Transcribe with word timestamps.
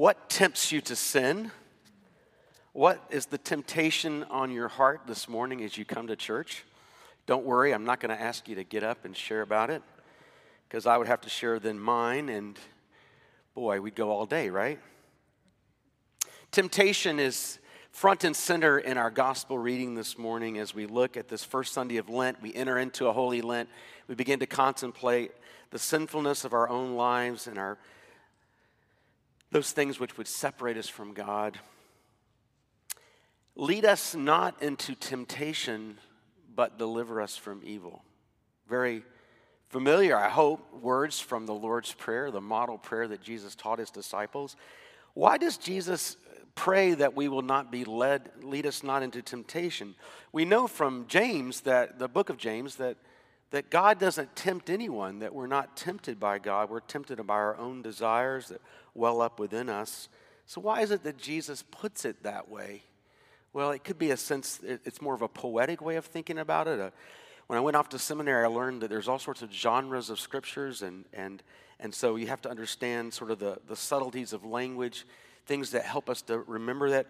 What 0.00 0.30
tempts 0.30 0.72
you 0.72 0.80
to 0.80 0.96
sin? 0.96 1.50
What 2.72 3.04
is 3.10 3.26
the 3.26 3.36
temptation 3.36 4.24
on 4.30 4.50
your 4.50 4.68
heart 4.68 5.02
this 5.06 5.28
morning 5.28 5.62
as 5.62 5.76
you 5.76 5.84
come 5.84 6.06
to 6.06 6.16
church? 6.16 6.64
Don't 7.26 7.44
worry, 7.44 7.74
I'm 7.74 7.84
not 7.84 8.00
going 8.00 8.16
to 8.16 8.18
ask 8.18 8.48
you 8.48 8.54
to 8.54 8.64
get 8.64 8.82
up 8.82 9.04
and 9.04 9.14
share 9.14 9.42
about 9.42 9.68
it 9.68 9.82
because 10.66 10.86
I 10.86 10.96
would 10.96 11.06
have 11.06 11.20
to 11.20 11.28
share 11.28 11.58
then 11.58 11.78
mine, 11.78 12.30
and 12.30 12.58
boy, 13.54 13.82
we'd 13.82 13.94
go 13.94 14.08
all 14.08 14.24
day, 14.24 14.48
right? 14.48 14.78
Temptation 16.50 17.20
is 17.20 17.58
front 17.90 18.24
and 18.24 18.34
center 18.34 18.78
in 18.78 18.96
our 18.96 19.10
gospel 19.10 19.58
reading 19.58 19.96
this 19.96 20.16
morning 20.16 20.56
as 20.56 20.74
we 20.74 20.86
look 20.86 21.18
at 21.18 21.28
this 21.28 21.44
first 21.44 21.74
Sunday 21.74 21.98
of 21.98 22.08
Lent. 22.08 22.40
We 22.40 22.54
enter 22.54 22.78
into 22.78 23.08
a 23.08 23.12
holy 23.12 23.42
Lent. 23.42 23.68
We 24.08 24.14
begin 24.14 24.38
to 24.38 24.46
contemplate 24.46 25.32
the 25.72 25.78
sinfulness 25.78 26.46
of 26.46 26.54
our 26.54 26.70
own 26.70 26.94
lives 26.94 27.46
and 27.46 27.58
our 27.58 27.76
those 29.50 29.72
things 29.72 29.98
which 29.98 30.16
would 30.16 30.28
separate 30.28 30.76
us 30.76 30.88
from 30.88 31.12
God. 31.12 31.58
Lead 33.56 33.84
us 33.84 34.14
not 34.14 34.62
into 34.62 34.94
temptation, 34.94 35.98
but 36.54 36.78
deliver 36.78 37.20
us 37.20 37.36
from 37.36 37.60
evil. 37.64 38.04
Very 38.68 39.02
familiar, 39.68 40.16
I 40.16 40.28
hope, 40.28 40.72
words 40.80 41.20
from 41.20 41.46
the 41.46 41.54
Lord's 41.54 41.92
Prayer, 41.92 42.30
the 42.30 42.40
model 42.40 42.78
prayer 42.78 43.08
that 43.08 43.22
Jesus 43.22 43.54
taught 43.54 43.78
his 43.78 43.90
disciples. 43.90 44.56
Why 45.14 45.36
does 45.36 45.56
Jesus 45.56 46.16
pray 46.54 46.94
that 46.94 47.14
we 47.14 47.28
will 47.28 47.42
not 47.42 47.72
be 47.72 47.84
led, 47.84 48.30
lead 48.42 48.66
us 48.66 48.82
not 48.82 49.02
into 49.02 49.22
temptation? 49.22 49.94
We 50.32 50.44
know 50.44 50.66
from 50.66 51.06
James 51.08 51.62
that, 51.62 51.98
the 51.98 52.08
book 52.08 52.30
of 52.30 52.36
James, 52.36 52.76
that, 52.76 52.96
that 53.50 53.70
God 53.70 53.98
doesn't 53.98 54.36
tempt 54.36 54.70
anyone, 54.70 55.18
that 55.20 55.34
we're 55.34 55.46
not 55.46 55.76
tempted 55.76 56.20
by 56.20 56.38
God. 56.38 56.70
We're 56.70 56.80
tempted 56.80 57.24
by 57.26 57.34
our 57.34 57.56
own 57.56 57.82
desires 57.82 58.48
that 58.48 58.60
well 58.94 59.20
up 59.20 59.40
within 59.40 59.68
us. 59.68 60.08
So, 60.46 60.60
why 60.60 60.80
is 60.82 60.90
it 60.90 61.02
that 61.04 61.16
Jesus 61.16 61.64
puts 61.70 62.04
it 62.04 62.22
that 62.22 62.48
way? 62.48 62.82
Well, 63.52 63.72
it 63.72 63.82
could 63.82 63.98
be 63.98 64.12
a 64.12 64.16
sense, 64.16 64.60
it's 64.62 65.02
more 65.02 65.14
of 65.14 65.22
a 65.22 65.28
poetic 65.28 65.80
way 65.80 65.96
of 65.96 66.04
thinking 66.04 66.38
about 66.38 66.68
it. 66.68 66.80
Uh, 66.80 66.90
when 67.48 67.56
I 67.56 67.60
went 67.60 67.76
off 67.76 67.88
to 67.88 67.98
seminary, 67.98 68.44
I 68.44 68.48
learned 68.48 68.82
that 68.82 68.90
there's 68.90 69.08
all 69.08 69.18
sorts 69.18 69.42
of 69.42 69.52
genres 69.52 70.08
of 70.08 70.20
scriptures, 70.20 70.82
and, 70.82 71.04
and, 71.12 71.42
and 71.80 71.92
so 71.92 72.14
you 72.14 72.28
have 72.28 72.40
to 72.42 72.50
understand 72.50 73.12
sort 73.12 73.32
of 73.32 73.40
the, 73.40 73.58
the 73.66 73.74
subtleties 73.74 74.32
of 74.32 74.44
language, 74.44 75.04
things 75.46 75.72
that 75.72 75.84
help 75.84 76.08
us 76.08 76.22
to 76.22 76.38
remember 76.38 76.90
that. 76.90 77.08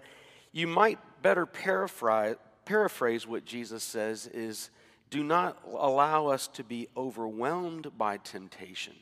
You 0.52 0.66
might 0.66 0.98
better 1.20 1.44
paraphrase, 1.44 2.36
paraphrase 2.64 3.26
what 3.26 3.44
Jesus 3.44 3.84
says 3.84 4.26
is 4.28 4.70
do 5.10 5.22
not 5.24 5.58
allow 5.66 6.28
us 6.28 6.48
to 6.48 6.64
be 6.64 6.88
overwhelmed 6.96 7.96
by 7.98 8.16
temptation. 8.18 8.94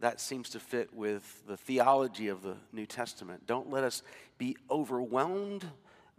That 0.00 0.20
seems 0.20 0.50
to 0.50 0.60
fit 0.60 0.92
with 0.94 1.46
the 1.46 1.56
theology 1.56 2.28
of 2.28 2.42
the 2.42 2.56
New 2.72 2.86
Testament. 2.86 3.46
Don't 3.46 3.70
let 3.70 3.84
us 3.84 4.02
be 4.36 4.56
overwhelmed 4.70 5.64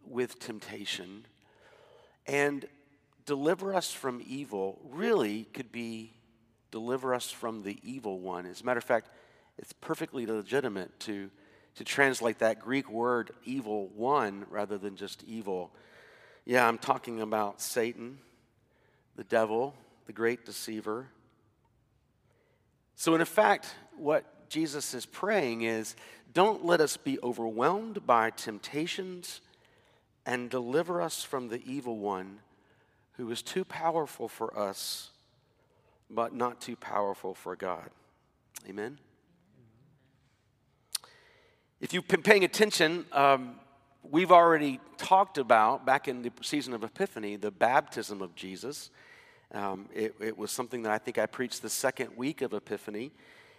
with 0.06 0.40
temptation 0.40 1.26
and 2.26 2.66
deliver 3.26 3.74
us 3.74 3.92
from 3.92 4.24
evil 4.26 4.80
really 4.90 5.44
could 5.54 5.72
be 5.72 6.14
deliver 6.72 7.14
us 7.14 7.30
from 7.30 7.64
the 7.64 7.78
evil 7.84 8.20
one. 8.20 8.46
As 8.46 8.62
a 8.62 8.66
matter 8.66 8.78
of 8.78 8.84
fact, 8.84 9.10
it's 9.58 9.74
perfectly 9.74 10.26
legitimate 10.26 11.00
to, 11.02 11.30
to 11.76 11.84
translate 11.84 12.40
that 12.40 12.60
Greek 12.60 12.90
word 12.90 13.32
evil 13.46 13.88
one 13.96 14.46
rather 14.50 14.78
than 14.78 14.96
just 14.96 15.24
evil. 15.24 15.72
Yeah, 16.46 16.68
I'm 16.68 16.78
talking 16.78 17.22
about 17.22 17.62
Satan, 17.62 18.20
the 19.18 19.26
devil, 19.26 19.76
the 20.06 20.14
great 20.14 20.46
deceiver. 20.46 21.08
So, 22.96 23.14
in 23.14 23.22
effect, 23.22 23.76
what 23.98 24.50
Jesus 24.50 24.94
is 24.94 25.06
praying 25.06 25.64
is 25.64 25.96
don't 26.34 26.66
let 26.66 26.80
us 26.80 26.98
be 26.98 27.20
overwhelmed 27.22 28.06
by 28.06 28.30
temptations 28.30 29.42
and 30.26 30.50
deliver 30.50 31.02
us 31.02 31.24
from 31.24 31.50
the 31.50 31.62
evil 31.66 31.98
one 31.98 32.40
who 33.14 33.30
is 33.32 33.42
too 33.42 33.66
powerful 33.66 34.28
for 34.28 34.58
us, 34.58 35.10
but 36.10 36.34
not 36.34 36.62
too 36.62 36.76
powerful 36.76 37.34
for 37.34 37.56
God. 37.56 37.90
Amen? 38.70 39.00
If 41.80 41.94
you've 41.94 42.08
been 42.08 42.24
paying 42.24 42.44
attention, 42.44 43.06
um, 43.12 43.56
we've 44.04 44.32
already 44.32 44.80
talked 44.98 45.38
about, 45.38 45.86
back 45.86 46.08
in 46.08 46.22
the 46.22 46.32
season 46.42 46.74
of 46.74 46.84
Epiphany, 46.84 47.36
the 47.36 47.52
baptism 47.52 48.22
of 48.22 48.36
Jesus. 48.36 48.90
Um, 49.54 49.88
it, 49.94 50.16
it 50.20 50.38
was 50.38 50.52
something 50.52 50.84
that 50.84 50.92
I 50.92 50.98
think 50.98 51.18
I 51.18 51.26
preached 51.26 51.62
the 51.62 51.70
second 51.70 52.16
week 52.16 52.42
of 52.42 52.54
Epiphany. 52.54 53.12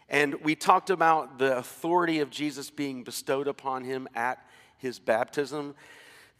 And 0.08 0.34
we 0.42 0.54
talked 0.54 0.90
about 0.90 1.38
the 1.38 1.58
authority 1.58 2.20
of 2.20 2.30
Jesus 2.30 2.70
being 2.70 3.04
bestowed 3.04 3.48
upon 3.48 3.84
him 3.84 4.08
at 4.14 4.44
his 4.78 4.98
baptism. 4.98 5.74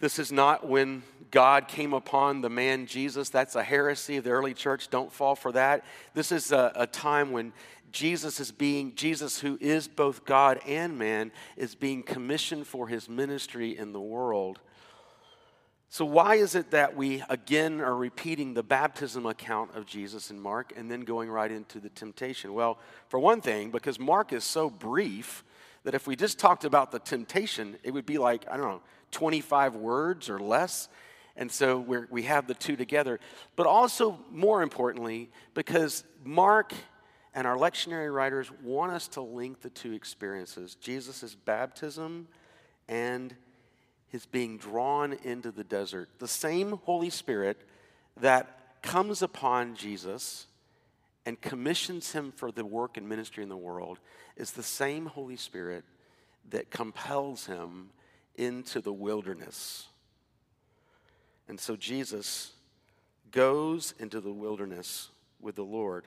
This 0.00 0.18
is 0.18 0.30
not 0.30 0.66
when 0.66 1.02
God 1.30 1.66
came 1.66 1.92
upon 1.92 2.40
the 2.40 2.48
man 2.48 2.86
Jesus. 2.86 3.30
That's 3.30 3.56
a 3.56 3.62
heresy 3.62 4.16
of 4.16 4.24
the 4.24 4.30
early 4.30 4.54
church. 4.54 4.90
Don't 4.90 5.12
fall 5.12 5.34
for 5.34 5.52
that. 5.52 5.84
This 6.14 6.30
is 6.30 6.52
a, 6.52 6.72
a, 6.76 6.86
time 6.86 7.32
when 7.32 7.52
Jesus 7.90 8.38
is 8.38 8.52
being, 8.52 8.94
Jesus, 8.94 9.40
who 9.40 9.58
is 9.60 9.88
both 9.88 10.24
God 10.24 10.60
and 10.66 10.98
man, 10.98 11.32
is 11.56 11.74
being 11.74 12.02
commissioned 12.04 12.66
for 12.66 12.86
his 12.86 13.08
ministry 13.08 13.76
in 13.76 13.92
the 13.92 14.00
world. 14.00 14.60
So, 15.90 16.04
why 16.04 16.34
is 16.34 16.54
it 16.54 16.72
that 16.72 16.96
we 16.96 17.22
again 17.30 17.80
are 17.80 17.96
repeating 17.96 18.52
the 18.52 18.62
baptism 18.62 19.24
account 19.24 19.74
of 19.74 19.86
Jesus 19.86 20.30
in 20.30 20.38
Mark 20.38 20.72
and 20.76 20.90
then 20.90 21.00
going 21.00 21.30
right 21.30 21.50
into 21.50 21.80
the 21.80 21.88
temptation? 21.88 22.52
Well, 22.52 22.78
for 23.08 23.18
one 23.18 23.40
thing, 23.40 23.70
because 23.70 23.98
Mark 23.98 24.34
is 24.34 24.44
so 24.44 24.68
brief 24.68 25.44
that 25.84 25.94
if 25.94 26.06
we 26.06 26.14
just 26.14 26.38
talked 26.38 26.66
about 26.66 26.90
the 26.90 26.98
temptation, 26.98 27.78
it 27.82 27.92
would 27.92 28.04
be 28.04 28.18
like, 28.18 28.44
I 28.50 28.58
don't 28.58 28.68
know, 28.68 28.82
25 29.12 29.76
words 29.76 30.28
or 30.28 30.38
less. 30.38 30.88
And 31.36 31.50
so 31.50 31.78
we 31.78 32.24
have 32.24 32.48
the 32.48 32.54
two 32.54 32.76
together. 32.76 33.20
But 33.56 33.66
also, 33.66 34.18
more 34.30 34.60
importantly, 34.60 35.30
because 35.54 36.04
Mark 36.24 36.74
and 37.32 37.46
our 37.46 37.56
lectionary 37.56 38.12
writers 38.12 38.50
want 38.62 38.92
us 38.92 39.08
to 39.08 39.22
link 39.22 39.62
the 39.62 39.70
two 39.70 39.92
experiences 39.92 40.74
Jesus' 40.74 41.34
baptism 41.34 42.26
and 42.88 43.34
his 44.10 44.26
being 44.26 44.58
drawn 44.58 45.12
into 45.24 45.50
the 45.50 45.64
desert. 45.64 46.08
The 46.18 46.28
same 46.28 46.78
Holy 46.84 47.10
Spirit 47.10 47.58
that 48.20 48.82
comes 48.82 49.22
upon 49.22 49.74
Jesus 49.74 50.46
and 51.26 51.40
commissions 51.40 52.12
him 52.12 52.32
for 52.32 52.50
the 52.50 52.64
work 52.64 52.96
and 52.96 53.08
ministry 53.08 53.42
in 53.42 53.48
the 53.48 53.56
world 53.56 53.98
is 54.36 54.52
the 54.52 54.62
same 54.62 55.06
Holy 55.06 55.36
Spirit 55.36 55.84
that 56.50 56.70
compels 56.70 57.46
him 57.46 57.90
into 58.36 58.80
the 58.80 58.92
wilderness. 58.92 59.88
And 61.48 61.58
so 61.58 61.76
Jesus 61.76 62.52
goes 63.30 63.94
into 63.98 64.20
the 64.20 64.32
wilderness 64.32 65.08
with 65.40 65.56
the 65.56 65.64
Lord. 65.64 66.04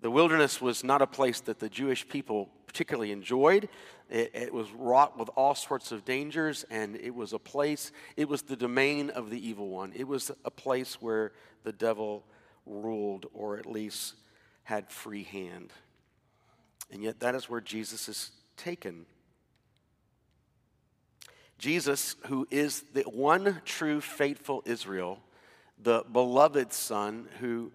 The 0.00 0.10
wilderness 0.10 0.60
was 0.60 0.82
not 0.82 1.02
a 1.02 1.06
place 1.06 1.40
that 1.40 1.58
the 1.58 1.68
Jewish 1.68 2.08
people 2.08 2.50
particularly 2.66 3.12
enjoyed. 3.12 3.68
It, 4.08 4.30
it, 4.34 4.54
was 4.54 4.70
wrought 4.72 5.18
with 5.18 5.28
all 5.34 5.54
sorts 5.54 5.90
of 5.90 6.04
dangers, 6.04 6.64
and 6.70 6.96
it 6.96 7.14
was 7.14 7.32
a 7.32 7.38
place, 7.38 7.90
it 8.16 8.28
was 8.28 8.42
the 8.42 8.56
domain 8.56 9.10
of 9.10 9.30
the 9.30 9.48
evil 9.48 9.68
one. 9.68 9.92
It 9.96 10.06
was 10.06 10.30
a 10.44 10.50
place 10.50 11.00
where 11.00 11.32
the 11.64 11.72
devil 11.72 12.24
ruled, 12.66 13.26
or 13.34 13.58
at 13.58 13.66
least 13.66 14.14
had 14.62 14.90
free 14.90 15.24
hand. 15.24 15.72
And 16.92 17.02
yet, 17.02 17.20
that 17.20 17.34
is 17.34 17.50
where 17.50 17.60
Jesus 17.60 18.08
is 18.08 18.30
taken. 18.56 19.06
Jesus, 21.58 22.16
who 22.26 22.46
is 22.50 22.84
the 22.92 23.02
one 23.02 23.60
true 23.64 24.00
faithful 24.00 24.62
Israel, 24.66 25.20
the 25.82 26.04
beloved 26.12 26.72
Son, 26.72 27.28
who 27.40 27.72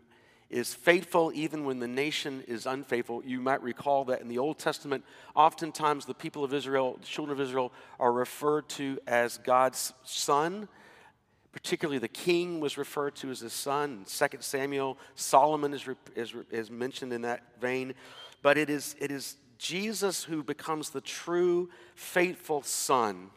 is 0.52 0.74
faithful 0.74 1.32
even 1.34 1.66
when 1.66 1.80
the 1.80 1.88
nation 1.88 2.44
is 2.48 2.66
unfaithful. 2.66 3.24
You 3.26 3.42
might 3.42 3.64
recall 3.64 4.06
that 4.06 4.22
in 4.22 4.28
the 4.28 4.38
Old 4.38 4.60
Testament, 4.60 5.04
oftentimes 5.36 6.06
the 6.06 6.14
people 6.14 6.44
of 6.44 6.54
Israel, 6.54 6.98
the 7.00 7.08
children 7.08 7.40
of 7.40 7.42
Israel, 7.42 7.72
are 8.00 8.12
referred 8.12 8.70
to 8.70 9.00
as 9.08 9.38
God's 9.38 9.94
son. 10.04 10.68
Particularly, 11.52 12.00
the 12.00 12.08
king 12.08 12.60
was 12.60 12.78
referred 12.78 13.16
to 13.18 13.30
as 13.30 13.40
his 13.40 13.54
son. 13.54 14.06
2 14.08 14.28
Samuel, 14.40 14.98
Solomon 15.16 15.74
is, 15.74 15.88
is, 16.16 16.34
is 16.52 16.70
mentioned 16.70 17.14
in 17.14 17.22
that 17.24 17.44
vein. 17.60 17.94
But 18.42 18.58
it 18.58 18.70
is, 18.70 18.96
it 19.00 19.12
is 19.12 19.36
Jesus 19.58 20.24
who 20.24 20.44
becomes 20.44 20.92
the 20.92 21.02
true, 21.02 21.70
faithful 21.96 22.62
son 22.62 23.32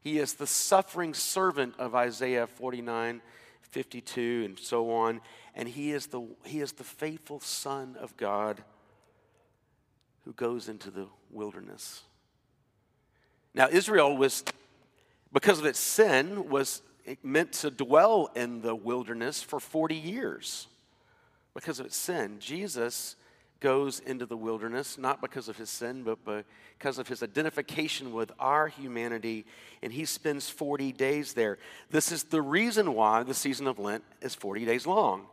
he 0.00 0.18
is 0.18 0.34
the 0.34 0.46
suffering 0.46 1.12
servant 1.12 1.74
of 1.78 1.94
Isaiah 1.94 2.46
49, 2.46 3.20
52, 3.62 4.42
and 4.46 4.58
so 4.58 4.90
on. 4.90 5.20
And 5.58 5.68
he 5.68 5.90
is 5.90 6.06
the, 6.06 6.22
he 6.44 6.60
is 6.60 6.72
the 6.72 6.84
faithful 6.84 7.40
Son 7.40 7.96
of 8.00 8.16
God 8.16 8.62
who 10.24 10.32
goes 10.32 10.68
into 10.68 10.90
the 10.90 11.08
wilderness. 11.30 12.04
Now, 13.54 13.68
Israel 13.68 14.16
was, 14.16 14.44
because 15.32 15.58
of 15.58 15.66
its 15.66 15.80
sin, 15.80 16.48
was 16.48 16.80
meant 17.24 17.52
to 17.54 17.70
dwell 17.72 18.30
in 18.36 18.62
the 18.62 18.74
wilderness 18.74 19.42
for 19.42 19.58
40 19.58 19.96
years 19.96 20.68
because 21.54 21.80
of 21.80 21.86
its 21.86 21.96
sin. 21.96 22.36
Jesus 22.38 23.16
goes 23.58 23.98
into 23.98 24.26
the 24.26 24.36
wilderness, 24.36 24.96
not 24.96 25.20
because 25.20 25.48
of 25.48 25.56
his 25.56 25.70
sin, 25.70 26.04
but 26.04 26.18
because 26.78 26.98
of 26.98 27.08
his 27.08 27.20
identification 27.20 28.12
with 28.12 28.30
our 28.38 28.68
humanity, 28.68 29.44
and 29.82 29.92
he 29.92 30.04
spends 30.04 30.48
40 30.48 30.92
days 30.92 31.32
there. 31.32 31.58
This 31.90 32.12
is 32.12 32.22
the 32.22 32.42
reason 32.42 32.94
why 32.94 33.24
the 33.24 33.34
season 33.34 33.66
of 33.66 33.80
Lent 33.80 34.04
is 34.20 34.36
40 34.36 34.64
days 34.64 34.86
long. 34.86 35.26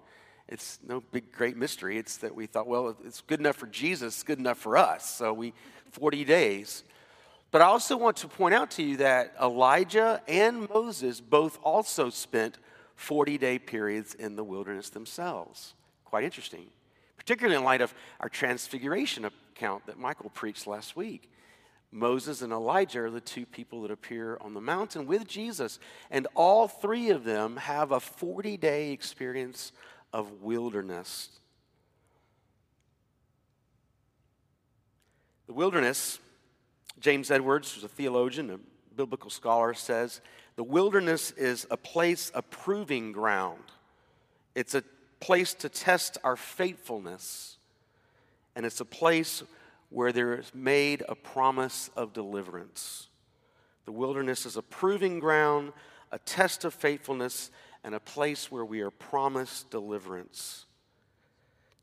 It's 0.47 0.79
no 0.87 1.01
big, 1.11 1.31
great 1.31 1.57
mystery. 1.57 1.97
It's 1.97 2.17
that 2.17 2.35
we 2.35 2.45
thought, 2.45 2.67
well, 2.67 2.95
it's 3.05 3.21
good 3.21 3.39
enough 3.39 3.55
for 3.55 3.67
Jesus, 3.67 4.15
it's 4.15 4.23
good 4.23 4.39
enough 4.39 4.59
for 4.59 4.77
us. 4.77 5.09
So 5.09 5.33
we, 5.33 5.53
40 5.91 6.23
days. 6.25 6.83
But 7.51 7.61
I 7.61 7.65
also 7.65 7.97
want 7.97 8.17
to 8.17 8.27
point 8.27 8.53
out 8.53 8.71
to 8.71 8.83
you 8.83 8.97
that 8.97 9.33
Elijah 9.41 10.21
and 10.27 10.69
Moses 10.69 11.21
both 11.21 11.57
also 11.63 12.09
spent 12.09 12.57
40 12.95 13.37
day 13.37 13.59
periods 13.59 14.13
in 14.13 14.35
the 14.35 14.43
wilderness 14.43 14.89
themselves. 14.89 15.73
Quite 16.03 16.23
interesting 16.23 16.67
particularly 17.25 17.57
in 17.57 17.63
light 17.63 17.81
of 17.81 17.91
our 18.19 18.29
transfiguration 18.29 19.25
account 19.25 19.83
that 19.87 19.97
Michael 19.97 20.29
preached 20.29 20.67
last 20.67 20.95
week. 20.95 21.31
Moses 21.91 22.43
and 22.43 22.53
Elijah 22.53 23.01
are 23.01 23.09
the 23.09 23.19
two 23.19 23.47
people 23.47 23.81
that 23.81 23.89
appear 23.89 24.37
on 24.41 24.53
the 24.53 24.61
mountain 24.61 25.07
with 25.07 25.27
Jesus, 25.27 25.79
and 26.11 26.27
all 26.35 26.67
three 26.67 27.09
of 27.09 27.23
them 27.23 27.57
have 27.57 27.91
a 27.91 27.99
40 27.99 28.57
day 28.57 28.91
experience 28.91 29.71
of 30.15 30.41
wilderness. 30.41 31.27
The 35.47 35.53
wilderness, 35.53 36.19
James 37.01 37.29
Edwards, 37.29 37.73
who's 37.73 37.83
a 37.83 37.89
theologian, 37.89 38.49
a 38.49 38.59
biblical 38.95 39.29
scholar, 39.29 39.73
says 39.73 40.21
the 40.55 40.63
wilderness 40.63 41.31
is 41.31 41.67
a 41.69 41.75
place, 41.75 42.31
a 42.33 42.41
proving 42.41 43.11
ground. 43.11 43.59
It's 44.55 44.73
a 44.73 44.83
place 45.19 45.53
to 45.55 45.67
test 45.67 46.17
our 46.23 46.37
faithfulness, 46.37 47.57
and 48.55 48.65
it's 48.65 48.79
a 48.79 48.85
place 48.85 49.43
where 49.89 50.13
there 50.13 50.39
is 50.39 50.55
made 50.55 51.03
a 51.09 51.15
promise 51.15 51.89
of 51.97 52.13
deliverance. 52.13 53.09
The 53.83 53.91
wilderness 53.91 54.45
is 54.45 54.55
a 54.55 54.61
proving 54.61 55.19
ground, 55.19 55.73
a 56.09 56.19
test 56.19 56.63
of 56.63 56.73
faithfulness, 56.73 57.51
and 57.85 57.93
a 57.93 57.99
place 57.99 58.51
where 58.51 58.65
we 58.65 58.81
are 58.81 58.89
promised 58.89 59.69
deliverance. 59.69 60.65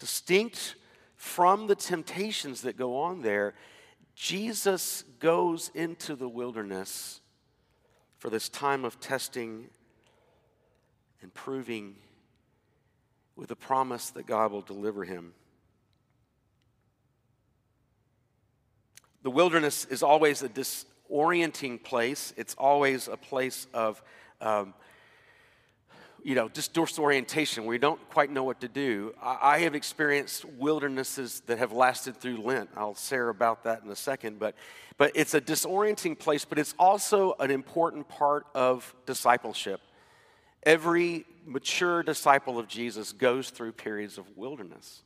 Distinct 0.01 0.75
from 1.15 1.69
the 1.69 1.77
temptations 1.77 2.63
that 2.63 2.77
go 2.77 2.99
on 2.99 3.23
there, 3.23 3.55
Jesus 4.17 5.05
goes 5.21 5.71
into 5.77 6.17
the 6.17 6.29
wilderness 6.29 7.21
for 8.19 8.31
this 8.31 8.49
time 8.49 8.85
of 8.85 8.99
testing 8.99 9.69
and 11.23 11.33
proving 11.33 11.95
with 13.37 13.49
the 13.49 13.57
promise 13.57 14.11
that 14.11 14.27
God 14.27 14.51
will 14.51 14.61
deliver 14.61 15.05
him. 15.05 15.35
The 19.23 19.31
wilderness 19.31 19.85
is 19.85 20.03
always 20.03 20.43
a 20.43 20.49
disorienting 20.49 21.85
place. 21.85 22.35
It's 22.37 22.57
always 22.57 23.07
a 23.07 23.17
place 23.17 23.69
of, 23.73 24.03
um, 24.41 24.75
you 26.25 26.35
know, 26.35 26.49
just 26.49 26.73
disorientation 26.73 27.65
where 27.65 27.75
you 27.75 27.81
don't 27.81 28.01
quite 28.11 28.31
know 28.31 28.45
what 28.45 28.61
to 28.61 28.69
do. 28.69 29.15
I, 29.21 29.39
I 29.43 29.59
have 29.61 29.75
experienced 29.75 30.45
wildernesses 30.45 31.41
that 31.47 31.59
have 31.59 31.73
lasted 31.73 32.17
through 32.17 32.39
Lent. 32.39 32.71
I'll 32.77 32.95
share 32.95 33.29
about 33.29 33.65
that 33.65 33.83
in 33.83 33.91
a 33.91 33.97
second. 33.97 34.39
But, 34.39 34.55
but 34.99 35.13
it's 35.15 35.35
a 35.35 35.41
disorienting 35.41 36.19
place, 36.19 36.45
but 36.45 36.59
it's 36.59 36.75
also 36.79 37.35
an 37.41 37.51
important 37.51 38.09
part 38.09 38.47
of 38.55 38.95
discipleship. 39.07 39.81
Every 40.63 41.25
mature 41.45 42.03
disciple 42.03 42.59
of 42.59 42.69
Jesus 42.69 43.13
goes 43.13 43.51
through 43.51 43.73
periods 43.73 44.17
of 44.17 44.37
wilderness. 44.37 45.03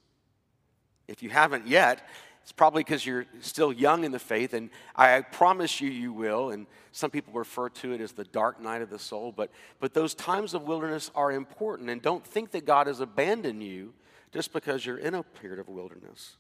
If 1.08 1.22
you 1.22 1.30
haven't 1.30 1.66
yet, 1.66 2.06
it's 2.46 2.52
probably 2.52 2.84
because 2.84 3.04
you're 3.04 3.26
still 3.40 3.72
young 3.72 4.04
in 4.04 4.12
the 4.12 4.20
faith, 4.20 4.54
and 4.54 4.70
I 4.94 5.22
promise 5.22 5.81
you, 5.81 5.90
you 5.90 6.12
will. 6.12 6.50
And 6.50 6.69
some 6.93 7.10
people 7.10 7.32
refer 7.32 7.70
to 7.70 7.93
it 7.93 8.00
as 8.00 8.12
the 8.12 8.22
dark 8.22 8.60
night 8.60 8.82
of 8.82 8.88
the 8.88 9.00
soul, 9.00 9.34
but, 9.37 9.50
but 9.81 9.94
those 9.94 10.14
times 10.14 10.54
of 10.54 10.62
wilderness 10.62 11.10
are 11.16 11.32
important. 11.32 11.90
And 11.90 12.00
don't 12.00 12.25
think 12.25 12.52
that 12.52 12.64
God 12.64 12.87
has 12.87 13.00
abandoned 13.00 13.64
you 13.64 13.94
just 14.32 14.52
because 14.52 14.87
you're 14.87 14.96
in 14.96 15.14
a 15.14 15.25
period 15.25 15.58
of 15.58 15.69
wilderness. 15.69 16.37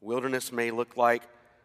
Wilderness 0.00 0.50
may 0.50 0.72
look 0.72 0.96
like 0.96 1.22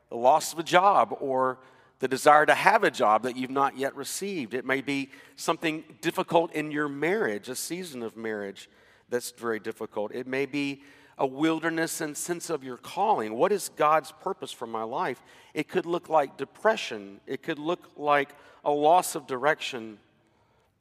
the 0.10 0.18
loss 0.18 0.54
of 0.54 0.60
a 0.60 0.64
job 0.64 1.18
or 1.20 1.58
the 1.98 2.08
desire 2.08 2.46
to 2.46 2.54
have 2.54 2.84
a 2.84 2.92
job 2.92 3.24
that 3.24 3.36
you've 3.36 3.50
not 3.50 3.80
yet 3.80 3.96
received. 3.96 4.54
It 4.54 4.64
may 4.64 4.82
be 4.82 5.10
something 5.36 5.86
difficult 6.02 6.54
in 6.54 6.70
your 6.70 6.88
marriage, 6.88 7.50
a 7.50 7.56
season 7.56 8.04
of 8.04 8.16
marriage 8.16 8.70
that's 9.10 9.32
very 9.32 9.60
difficult. 9.60 10.14
It 10.14 10.28
may 10.28 10.46
be 10.46 10.84
a 11.22 11.28
wilderness 11.28 12.02
and 12.02 12.18
sense 12.18 12.50
of 12.50 12.64
your 12.64 12.78
calling. 12.78 13.36
What 13.36 13.52
is 13.52 13.70
God's 13.76 14.12
purpose 14.12 14.52
for 14.52 14.66
my 14.66 14.82
life? 14.82 15.22
It 15.54 15.68
could 15.68 15.86
look 15.86 16.10
like 16.10 16.36
depression, 16.36 17.22
it 17.28 17.44
could 17.44 17.60
look 17.60 17.92
like 17.96 18.30
a 18.66 18.72
loss 18.72 19.14
of 19.14 19.28
direction, 19.28 20.00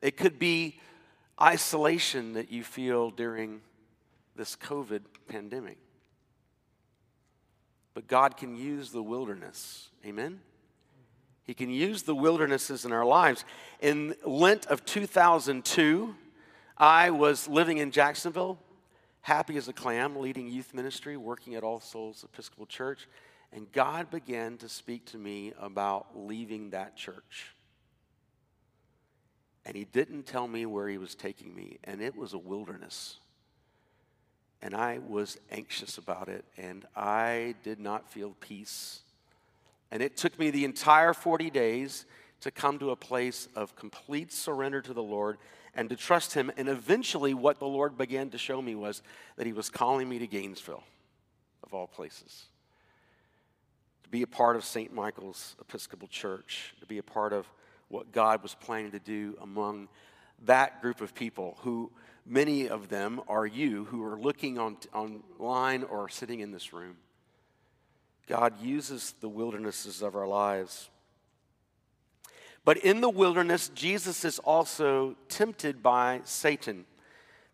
it 0.01 0.17
could 0.17 0.39
be 0.39 0.81
isolation 1.41 2.33
that 2.33 2.51
you 2.51 2.65
feel 2.65 3.11
during 3.11 3.61
this 4.35 4.57
COVID 4.57 5.03
pandemic. 5.29 5.77
But 7.93 8.07
God 8.07 8.39
can 8.39 8.57
use 8.57 8.93
the 8.93 9.03
wilderness. 9.03 9.91
Amen? 10.07 10.41
He 11.45 11.53
can 11.53 11.69
use 11.69 12.05
the 12.05 12.15
wildernesses 12.15 12.87
in 12.87 12.93
our 12.93 13.05
lives. 13.05 13.45
In 13.83 14.15
Lent 14.25 14.65
of 14.69 14.87
2002, 14.87 16.15
I 16.79 17.11
was 17.11 17.47
living 17.47 17.77
in 17.77 17.91
Jacksonville, 17.91 18.59
happy 19.23 19.57
as 19.57 19.69
a 19.69 19.73
clam, 19.73 20.17
leading 20.17 20.49
youth 20.49 20.75
ministry, 20.75 21.17
working 21.17 21.55
at 21.55 21.63
All 21.63 21.81
Souls 21.81 22.25
Episcopal 22.25 22.67
Church, 22.67 23.09
and 23.53 23.71
God 23.73 24.11
began 24.11 24.57
to 24.59 24.69
speak 24.69 25.07
to 25.07 25.19
me 25.19 25.53
about 25.61 26.07
leaving 26.15 26.71
that 26.71 26.97
church. 26.97 27.55
And 29.67 29.77
He 29.77 29.85
didn't 29.85 30.25
tell 30.25 30.49
me 30.49 30.67
where 30.67 30.89
He 30.89 30.99
was 30.99 31.15
taking 31.15 31.55
me, 31.55 31.79
and 31.85 32.01
it 32.01 32.17
was 32.17 32.33
a 32.33 32.39
wilderness. 32.39 33.17
And 34.63 34.75
I 34.75 34.99
was 34.99 35.39
anxious 35.51 35.99
about 35.99 36.29
it, 36.29 36.45
and 36.57 36.85
I 36.95 37.55
did 37.63 37.81
not 37.81 38.11
feel 38.11 38.37
peace. 38.41 39.01
And 39.91 40.03
it 40.03 40.17
took 40.17 40.39
me 40.39 40.51
the 40.51 40.65
entire 40.65 41.15
40 41.15 41.51
days 41.51 42.05
to 42.43 42.51
come 42.51 42.79
to 42.79 42.91
a 42.91 42.97
place 42.97 43.49
of 43.55 43.77
complete 43.77 44.33
surrender 44.33 44.81
to 44.81 44.93
the 44.93 45.03
Lord 45.03 45.39
and 45.75 45.89
to 45.91 45.97
trust 45.97 46.35
Him. 46.35 46.51
And 46.57 46.69
eventually, 46.69 47.35
what 47.35 47.59
the 47.59 47.67
Lord 47.67 47.97
began 47.97 48.31
to 48.31 48.39
show 48.39 48.61
me 48.61 48.75
was 48.75 49.03
that 49.37 49.47
He 49.47 49.53
was 49.53 49.71
calling 49.71 50.09
me 50.09 50.19
to 50.19 50.27
Gainesville, 50.27 50.85
of 51.65 51.75
all 51.75 51.87
places, 51.87 52.47
to 54.05 54.09
be 54.09 54.23
a 54.23 54.27
part 54.27 54.57
of 54.57 54.65
St. 54.65 54.93
Michael's 54.93 55.57
Episcopal 55.61 56.09
Church, 56.09 56.75
to 56.81 56.87
be 56.87 56.99
a 56.99 57.03
part 57.03 57.33
of 57.33 57.47
what 57.89 58.13
God 58.13 58.43
was 58.43 58.55
planning 58.55 58.93
to 58.93 59.01
do 59.01 59.37
among 59.41 59.89
that 60.47 60.81
group 60.81 61.01
of 61.01 61.15
people 61.15 61.59
who 61.63 61.91
many 62.25 62.69
of 62.69 62.89
them 62.89 63.21
are 63.29 63.47
you 63.47 63.85
who 63.87 64.03
are 64.05 64.19
looking 64.19 64.59
on 64.59 64.77
online 64.95 65.83
or 65.83 66.09
sitting 66.09 66.41
in 66.41 66.53
this 66.53 66.73
room. 66.73 66.97
God 68.27 68.61
uses 68.63 69.15
the 69.21 69.29
wildernesses 69.29 70.03
of 70.03 70.15
our 70.15 70.29
lives. 70.29 70.89
But 72.65 72.77
in 72.79 73.01
the 73.01 73.09
wilderness, 73.09 73.71
Jesus 73.75 74.25
is 74.25 74.39
also 74.39 75.17
tempted 75.29 75.83
by 75.83 76.21
Satan. 76.25 76.85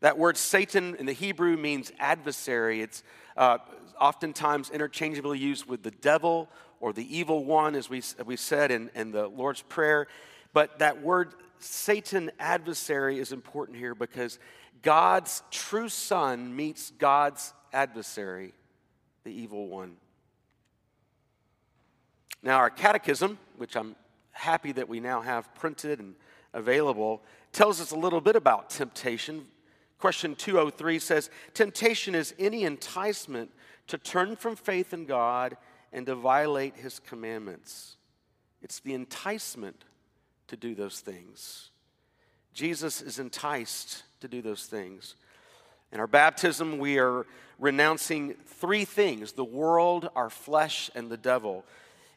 That 0.00 0.18
word 0.18 0.36
Satan 0.36 0.96
in 0.96 1.06
the 1.06 1.12
Hebrew 1.12 1.56
means 1.56 1.92
adversary. 1.98 2.82
It's 2.82 3.02
uh, 3.36 3.58
oftentimes 4.00 4.70
interchangeably 4.70 5.38
used 5.38 5.66
with 5.66 5.82
the 5.82 5.90
devil 5.90 6.48
or 6.80 6.92
the 6.92 7.16
evil 7.16 7.44
one, 7.44 7.74
as 7.74 7.88
we, 7.88 8.02
we 8.24 8.36
said 8.36 8.70
in, 8.70 8.90
in 8.94 9.12
the 9.12 9.28
Lord's 9.28 9.62
Prayer. 9.62 10.06
But 10.52 10.80
that 10.80 11.02
word 11.02 11.34
Satan 11.58 12.30
adversary 12.38 13.18
is 13.18 13.32
important 13.32 13.78
here 13.78 13.94
because 13.94 14.38
God's 14.82 15.42
true 15.50 15.88
son 15.88 16.54
meets 16.54 16.90
God's 16.90 17.54
adversary, 17.72 18.52
the 19.24 19.30
evil 19.30 19.68
one. 19.68 19.96
Now, 22.42 22.58
our 22.58 22.70
catechism, 22.70 23.38
which 23.56 23.76
I'm 23.76 23.96
happy 24.36 24.72
that 24.72 24.88
we 24.88 25.00
now 25.00 25.22
have 25.22 25.52
printed 25.54 25.98
and 25.98 26.14
available, 26.52 27.22
tells 27.52 27.80
us 27.80 27.90
a 27.90 27.96
little 27.96 28.20
bit 28.20 28.36
about 28.36 28.70
temptation. 28.70 29.46
Question 29.98 30.34
203 30.34 30.98
says 30.98 31.30
Temptation 31.54 32.14
is 32.14 32.34
any 32.38 32.64
enticement 32.64 33.50
to 33.88 33.98
turn 33.98 34.36
from 34.36 34.54
faith 34.54 34.92
in 34.92 35.06
God 35.06 35.56
and 35.92 36.04
to 36.06 36.14
violate 36.14 36.76
his 36.76 36.98
commandments. 36.98 37.96
It's 38.62 38.80
the 38.80 38.94
enticement 38.94 39.84
to 40.48 40.56
do 40.56 40.74
those 40.74 41.00
things. 41.00 41.70
Jesus 42.52 43.00
is 43.00 43.18
enticed 43.18 44.02
to 44.20 44.28
do 44.28 44.42
those 44.42 44.66
things. 44.66 45.14
In 45.92 46.00
our 46.00 46.06
baptism, 46.06 46.78
we 46.78 46.98
are 46.98 47.26
renouncing 47.58 48.34
three 48.46 48.84
things 48.84 49.32
the 49.32 49.44
world, 49.44 50.10
our 50.14 50.30
flesh, 50.30 50.90
and 50.94 51.10
the 51.10 51.16
devil 51.16 51.64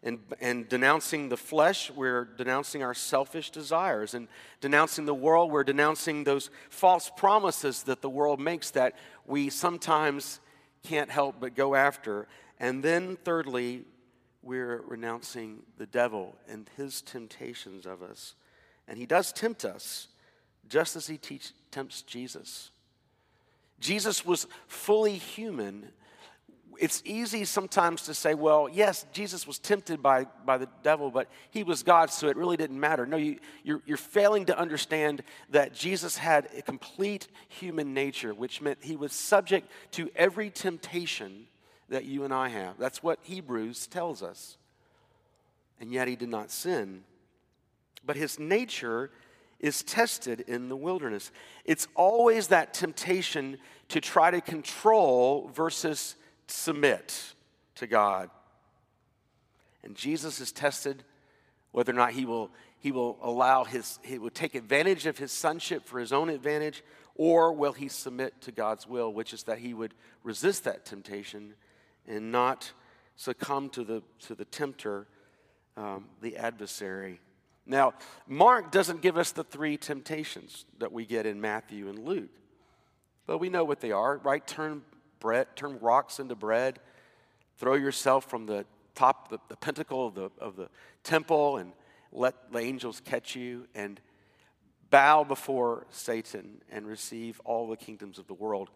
and, 0.01 0.19
and 0.39 0.69
denouncing 0.69 1.27
the 1.27 1.37
flesh, 1.37 1.91
we're 1.91 2.23
denouncing 2.23 2.83
our 2.83 2.93
selfish 2.93 3.49
desires. 3.49 4.13
And 4.13 4.29
denouncing 4.61 5.05
the 5.05 5.13
world, 5.13 5.51
we're 5.51 5.65
denouncing 5.65 6.23
those 6.23 6.49
false 6.69 7.11
promises 7.17 7.83
that 7.83 8.01
the 8.01 8.09
world 8.09 8.39
makes 8.39 8.71
that 8.71 8.95
we 9.25 9.49
sometimes 9.49 10.39
can't 10.83 11.09
help 11.09 11.35
but 11.41 11.53
go 11.53 11.75
after. 11.75 12.27
And 12.59 12.81
then, 12.81 13.17
thirdly, 13.25 13.83
we're 14.41 14.81
renouncing 14.87 15.63
the 15.77 15.85
devil 15.85 16.35
and 16.47 16.69
his 16.77 17.01
temptations 17.01 17.85
of 17.85 18.01
us. 18.01 18.35
And 18.87 18.97
he 18.97 19.05
does 19.05 19.33
tempt 19.33 19.65
us, 19.65 20.07
just 20.69 20.95
as 20.95 21.07
he 21.07 21.17
teach, 21.17 21.51
tempts 21.71 22.03
Jesus. 22.03 22.71
Jesus 23.81 24.25
was 24.25 24.47
fully 24.67 25.17
human 25.17 25.89
it's 26.79 27.03
easy 27.05 27.43
sometimes 27.43 28.03
to 28.03 28.13
say, 28.13 28.33
well, 28.33 28.69
yes, 28.71 29.05
Jesus 29.11 29.45
was 29.45 29.59
tempted 29.59 30.01
by, 30.01 30.25
by 30.45 30.57
the 30.57 30.69
devil, 30.81 31.11
but 31.11 31.27
he 31.51 31.63
was 31.63 31.83
God, 31.83 32.09
so 32.09 32.29
it 32.29 32.37
really 32.37 32.55
didn't 32.55 32.79
matter. 32.79 33.05
No, 33.05 33.17
you, 33.17 33.39
you're, 33.63 33.81
you're 33.85 33.97
failing 33.97 34.45
to 34.45 34.57
understand 34.57 35.21
that 35.49 35.73
Jesus 35.73 36.15
had 36.17 36.47
a 36.57 36.61
complete 36.61 37.27
human 37.49 37.93
nature, 37.93 38.33
which 38.33 38.61
meant 38.61 38.79
he 38.81 38.95
was 38.95 39.11
subject 39.11 39.69
to 39.91 40.09
every 40.15 40.49
temptation 40.49 41.47
that 41.89 42.05
you 42.05 42.23
and 42.23 42.33
I 42.33 42.47
have. 42.47 42.77
That's 42.79 43.03
what 43.03 43.19
Hebrews 43.23 43.87
tells 43.87 44.23
us. 44.23 44.57
And 45.81 45.91
yet 45.91 46.07
he 46.07 46.15
did 46.15 46.29
not 46.29 46.49
sin. 46.49 47.03
But 48.05 48.15
his 48.15 48.39
nature 48.39 49.11
is 49.59 49.83
tested 49.83 50.45
in 50.47 50.69
the 50.69 50.77
wilderness. 50.77 51.31
It's 51.65 51.87
always 51.93 52.47
that 52.47 52.73
temptation 52.73 53.57
to 53.89 53.99
try 53.99 54.31
to 54.31 54.39
control 54.39 55.51
versus 55.53 56.15
submit 56.49 57.33
to 57.75 57.87
God. 57.87 58.29
And 59.83 59.95
Jesus 59.95 60.39
is 60.39 60.51
tested 60.51 61.03
whether 61.71 61.91
or 61.91 61.95
not 61.95 62.11
he 62.11 62.25
will, 62.25 62.51
he 62.79 62.91
will 62.91 63.17
allow 63.21 63.63
his, 63.63 63.99
he 64.03 64.17
will 64.17 64.29
take 64.29 64.55
advantage 64.55 65.05
of 65.05 65.17
his 65.17 65.31
sonship 65.31 65.85
for 65.85 65.99
his 65.99 66.11
own 66.11 66.29
advantage, 66.29 66.83
or 67.15 67.53
will 67.53 67.73
he 67.73 67.87
submit 67.87 68.41
to 68.41 68.51
God's 68.51 68.87
will, 68.87 69.13
which 69.13 69.33
is 69.33 69.43
that 69.43 69.59
he 69.59 69.73
would 69.73 69.93
resist 70.23 70.63
that 70.63 70.85
temptation 70.85 71.53
and 72.07 72.31
not 72.31 72.71
succumb 73.15 73.69
to 73.69 73.83
the, 73.83 74.01
to 74.21 74.33
the 74.33 74.45
tempter, 74.45 75.07
um, 75.77 76.05
the 76.21 76.37
adversary. 76.37 77.19
Now, 77.65 77.93
Mark 78.27 78.71
doesn't 78.71 79.01
give 79.01 79.17
us 79.17 79.31
the 79.31 79.43
three 79.43 79.77
temptations 79.77 80.65
that 80.79 80.91
we 80.91 81.05
get 81.05 81.25
in 81.27 81.39
Matthew 81.39 81.87
and 81.87 81.99
Luke, 81.99 82.31
but 83.27 83.37
we 83.37 83.49
know 83.49 83.63
what 83.63 83.79
they 83.79 83.91
are, 83.91 84.17
right? 84.17 84.45
Turn 84.45 84.81
bread, 85.19 85.47
turn 85.55 85.79
rocks 85.79 86.19
into 86.19 86.35
bread, 86.35 86.79
throw 87.57 87.75
yourself 87.75 88.29
from 88.29 88.45
the 88.45 88.65
top, 88.95 89.29
the, 89.29 89.39
the 89.49 89.55
pinnacle 89.57 90.07
of 90.07 90.15
the, 90.15 90.29
of 90.39 90.55
the 90.55 90.69
temple, 91.03 91.57
and 91.57 91.73
let 92.11 92.51
the 92.51 92.59
angels 92.59 93.01
catch 93.03 93.35
you, 93.35 93.67
and 93.75 93.99
bow 94.89 95.23
before 95.23 95.85
Satan 95.89 96.61
and 96.71 96.87
receive 96.87 97.39
all 97.45 97.67
the 97.67 97.77
kingdoms 97.77 98.17
of 98.17 98.27
the 98.27 98.33
world, 98.33 98.69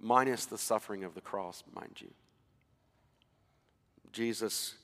minus 0.00 0.46
the 0.46 0.58
suffering 0.58 1.04
of 1.04 1.14
the 1.14 1.20
cross, 1.20 1.62
mind 1.74 2.00
you. 2.00 2.10
Jesus 4.12 4.74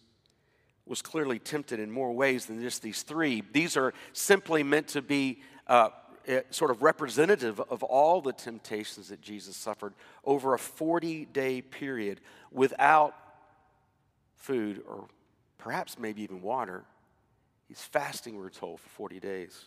was 0.86 1.00
clearly 1.00 1.38
tempted 1.38 1.80
in 1.80 1.90
more 1.90 2.12
ways 2.12 2.46
than 2.46 2.60
just 2.60 2.82
these 2.82 3.02
three. 3.02 3.42
These 3.52 3.76
are 3.76 3.94
simply 4.12 4.62
meant 4.62 4.88
to 4.88 5.02
be 5.02 5.40
uh, 5.66 5.88
Eh, 6.26 6.40
sort 6.50 6.70
of 6.70 6.82
representative 6.82 7.60
of 7.60 7.82
all 7.82 8.22
the 8.22 8.32
temptations 8.32 9.08
that 9.08 9.20
Jesus 9.20 9.56
suffered 9.56 9.92
over 10.24 10.54
a 10.54 10.58
40 10.58 11.26
day 11.26 11.60
period 11.60 12.20
without 12.50 13.14
food 14.36 14.82
or 14.88 15.04
perhaps 15.58 15.98
maybe 15.98 16.22
even 16.22 16.40
water. 16.40 16.84
He's 17.68 17.82
fasting, 17.82 18.38
we're 18.38 18.48
told, 18.48 18.80
for 18.80 18.88
40 18.90 19.20
days. 19.20 19.66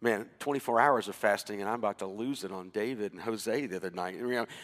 Man, 0.00 0.26
24 0.38 0.80
hours 0.80 1.08
of 1.08 1.14
fasting, 1.14 1.60
and 1.60 1.68
I'm 1.68 1.78
about 1.78 1.98
to 1.98 2.06
lose 2.06 2.44
it 2.44 2.52
on 2.52 2.70
David 2.70 3.12
and 3.12 3.20
Jose 3.20 3.66
the 3.66 3.76
other 3.76 3.90
night. 3.90 4.16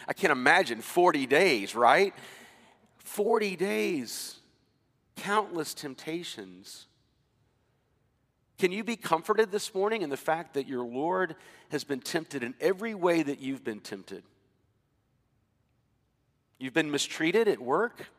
I 0.07 0.13
can't 0.13 0.31
imagine 0.31 0.81
40 0.81 1.27
days, 1.27 1.75
right? 1.75 2.13
40 2.99 3.55
days, 3.55 4.37
countless 5.15 5.73
temptations. 5.73 6.87
Can 8.61 8.71
you 8.71 8.83
be 8.83 8.95
comforted 8.95 9.51
this 9.51 9.73
morning 9.73 10.03
in 10.03 10.11
the 10.11 10.15
fact 10.15 10.53
that 10.53 10.67
your 10.67 10.85
Lord 10.85 11.35
has 11.69 11.83
been 11.83 11.99
tempted 11.99 12.43
in 12.43 12.53
every 12.61 12.93
way 12.93 13.23
that 13.23 13.39
you've 13.39 13.63
been 13.63 13.79
tempted? 13.79 14.21
You've 16.59 16.75
been 16.75 16.91
mistreated 16.91 17.47
at 17.47 17.59
work? 17.59 18.11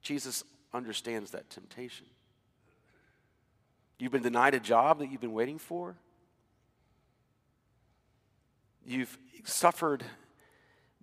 Jesus 0.00 0.44
understands 0.72 1.32
that 1.32 1.50
temptation. 1.50 2.06
You've 3.98 4.12
been 4.12 4.22
denied 4.22 4.54
a 4.54 4.60
job 4.60 5.00
that 5.00 5.10
you've 5.10 5.20
been 5.20 5.32
waiting 5.32 5.58
for? 5.58 5.96
You've 8.86 9.18
suffered 9.42 10.04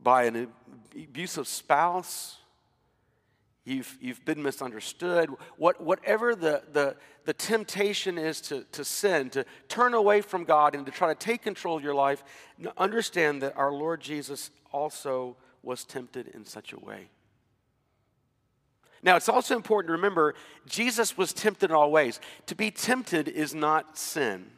by 0.01 0.23
an 0.23 0.47
abusive 0.95 1.49
spouse 1.49 2.37
You've, 3.65 3.97
you've 3.99 4.23
been 4.23 4.43
misunderstood. 4.43 5.31
What, 5.57 5.81
whatever 5.81 6.35
the, 6.35 6.61
the, 6.71 6.95
the 7.25 7.33
temptation 7.33 8.19
is 8.19 8.39
to, 8.41 8.63
to 8.73 8.85
sin, 8.85 9.31
to 9.31 9.43
turn 9.67 9.95
away 9.95 10.21
from 10.21 10.43
God 10.43 10.75
and 10.75 10.85
to 10.85 10.91
try 10.91 11.11
to 11.11 11.15
take 11.15 11.41
control 11.41 11.75
of 11.75 11.83
your 11.83 11.95
life, 11.95 12.23
understand 12.77 13.41
that 13.41 13.57
our 13.57 13.71
Lord 13.71 14.01
Jesus 14.01 14.51
also 14.71 15.35
was 15.63 15.83
tempted 15.83 16.27
in 16.27 16.45
such 16.45 16.73
a 16.73 16.79
way. 16.79 17.09
Now, 19.01 19.15
it's 19.15 19.29
also 19.29 19.55
important 19.55 19.89
to 19.89 19.93
remember 19.93 20.35
Jesus 20.67 21.17
was 21.17 21.33
tempted 21.33 21.71
in 21.71 21.75
all 21.75 21.91
ways. 21.91 22.19
To 22.45 22.55
be 22.55 22.69
tempted 22.69 23.27
is 23.27 23.55
not 23.55 23.97
sin. 23.97 24.51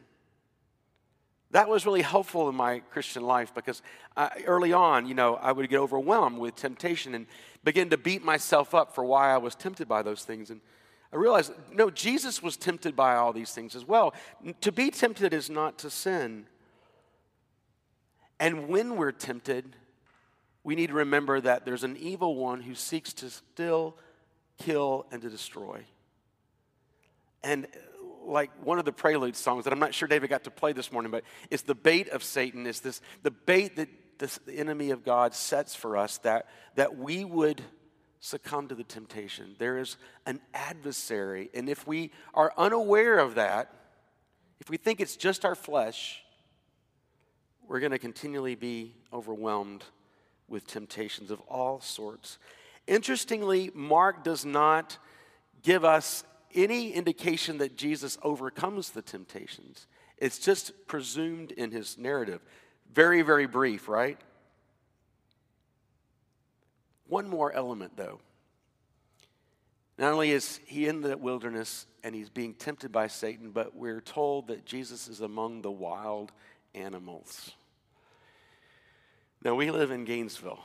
That 1.51 1.69
was 1.69 1.85
really 1.85 2.01
helpful 2.01 2.49
in 2.49 2.55
my 2.55 2.79
Christian 2.79 3.23
life 3.23 3.53
because 3.53 3.81
I, 4.17 4.43
early 4.45 4.73
on, 4.73 5.07
you 5.07 5.13
know, 5.13 5.35
I 5.35 5.51
would 5.51 5.69
get 5.69 5.79
overwhelmed 5.79 6.39
with 6.39 6.55
temptation 6.55 7.15
and 7.15 7.25
begin 7.63 7.89
to 7.91 7.97
beat 7.97 8.23
myself 8.23 8.75
up 8.75 8.93
for 8.93 9.03
why 9.03 9.33
I 9.33 9.37
was 9.37 9.55
tempted 9.55 9.87
by 9.87 10.01
those 10.01 10.23
things. 10.23 10.49
And 10.49 10.59
I 11.11 11.15
realized, 11.15 11.53
no, 11.71 11.89
Jesus 11.89 12.43
was 12.43 12.57
tempted 12.57 12.95
by 12.95 13.15
all 13.15 13.31
these 13.31 13.51
things 13.51 13.75
as 13.75 13.85
well. 13.85 14.13
To 14.61 14.71
be 14.71 14.91
tempted 14.91 15.33
is 15.33 15.49
not 15.49 15.77
to 15.79 15.89
sin. 15.89 16.47
And 18.39 18.67
when 18.67 18.97
we're 18.97 19.13
tempted, 19.13 19.75
we 20.63 20.75
need 20.75 20.87
to 20.87 20.95
remember 20.95 21.39
that 21.39 21.65
there's 21.65 21.85
an 21.85 21.95
evil 21.95 22.35
one 22.35 22.61
who 22.61 22.75
seeks 22.75 23.13
to 23.13 23.29
still 23.29 23.95
kill 24.59 25.05
and 25.11 25.21
to 25.21 25.29
destroy. 25.29 25.85
And 27.41 27.67
like 28.27 28.51
one 28.63 28.79
of 28.79 28.85
the 28.85 28.91
prelude 28.91 29.35
songs 29.35 29.63
that 29.63 29.73
I'm 29.73 29.79
not 29.79 29.93
sure 29.93 30.07
David 30.07 30.29
got 30.29 30.43
to 30.43 30.51
play 30.51 30.73
this 30.73 30.91
morning, 30.91 31.11
but 31.11 31.23
it's 31.49 31.63
the 31.63 31.75
bait 31.75 32.09
of 32.09 32.23
Satan. 32.23 32.67
It's 32.67 32.81
this 32.81 33.01
the 33.23 33.31
bait 33.31 33.75
that 33.77 33.89
this, 34.19 34.39
the 34.45 34.57
enemy 34.57 34.91
of 34.91 35.03
God 35.03 35.33
sets 35.33 35.75
for 35.75 35.97
us 35.97 36.17
that, 36.19 36.47
that 36.75 36.97
we 36.97 37.23
would 37.23 37.61
succumb 38.19 38.67
to 38.67 38.75
the 38.75 38.83
temptation? 38.83 39.55
There 39.57 39.77
is 39.77 39.97
an 40.25 40.41
adversary. 40.53 41.49
And 41.53 41.69
if 41.69 41.87
we 41.87 42.11
are 42.33 42.53
unaware 42.57 43.19
of 43.19 43.35
that, 43.35 43.73
if 44.59 44.69
we 44.69 44.77
think 44.77 44.99
it's 44.99 45.15
just 45.15 45.45
our 45.45 45.55
flesh, 45.55 46.21
we're 47.67 47.79
going 47.79 47.91
to 47.91 47.99
continually 47.99 48.55
be 48.55 48.95
overwhelmed 49.13 49.83
with 50.47 50.65
temptations 50.65 51.31
of 51.31 51.41
all 51.41 51.81
sorts. 51.81 52.39
Interestingly, 52.87 53.71
Mark 53.73 54.23
does 54.23 54.45
not 54.45 54.97
give 55.61 55.83
us 55.83 56.23
any 56.53 56.91
indication 56.91 57.57
that 57.59 57.75
Jesus 57.75 58.17
overcomes 58.23 58.91
the 58.91 59.01
temptations. 59.01 59.87
It's 60.17 60.39
just 60.39 60.87
presumed 60.87 61.51
in 61.51 61.71
his 61.71 61.97
narrative. 61.97 62.41
Very, 62.93 63.21
very 63.21 63.47
brief, 63.47 63.87
right? 63.87 64.19
One 67.07 67.29
more 67.29 67.51
element, 67.51 67.95
though. 67.95 68.19
Not 69.97 70.13
only 70.13 70.31
is 70.31 70.59
he 70.65 70.87
in 70.87 71.01
the 71.01 71.17
wilderness 71.17 71.87
and 72.03 72.13
he's 72.13 72.29
being 72.29 72.53
tempted 72.53 72.91
by 72.91 73.07
Satan, 73.07 73.51
but 73.51 73.75
we're 73.75 74.01
told 74.01 74.47
that 74.47 74.65
Jesus 74.65 75.07
is 75.07 75.21
among 75.21 75.61
the 75.61 75.71
wild 75.71 76.31
animals. 76.75 77.51
Now, 79.43 79.55
we 79.55 79.71
live 79.71 79.91
in 79.91 80.05
Gainesville. 80.05 80.59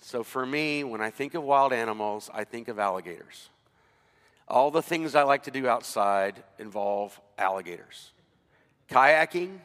So, 0.00 0.22
for 0.22 0.44
me, 0.44 0.84
when 0.84 1.00
I 1.00 1.10
think 1.10 1.34
of 1.34 1.42
wild 1.42 1.72
animals, 1.72 2.30
I 2.32 2.44
think 2.44 2.68
of 2.68 2.78
alligators. 2.78 3.48
All 4.52 4.70
the 4.70 4.82
things 4.82 5.14
I 5.14 5.22
like 5.22 5.44
to 5.44 5.50
do 5.50 5.66
outside 5.66 6.42
involve 6.58 7.18
alligators. 7.38 8.12
Kayaking, 8.90 9.60